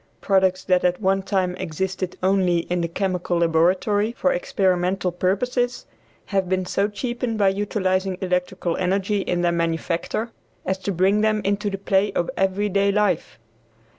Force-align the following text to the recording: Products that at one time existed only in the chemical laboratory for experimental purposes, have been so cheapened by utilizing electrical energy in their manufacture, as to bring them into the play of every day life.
Products 0.19 0.63
that 0.63 0.83
at 0.83 0.99
one 0.99 1.21
time 1.21 1.55
existed 1.57 2.17
only 2.23 2.57
in 2.71 2.81
the 2.81 2.87
chemical 2.87 3.37
laboratory 3.37 4.13
for 4.13 4.33
experimental 4.33 5.11
purposes, 5.11 5.85
have 6.25 6.49
been 6.49 6.65
so 6.65 6.87
cheapened 6.87 7.37
by 7.37 7.49
utilizing 7.49 8.17
electrical 8.19 8.75
energy 8.77 9.19
in 9.19 9.41
their 9.43 9.51
manufacture, 9.51 10.31
as 10.65 10.79
to 10.79 10.91
bring 10.91 11.21
them 11.21 11.39
into 11.45 11.69
the 11.69 11.77
play 11.77 12.11
of 12.13 12.31
every 12.35 12.67
day 12.67 12.91
life. 12.91 13.37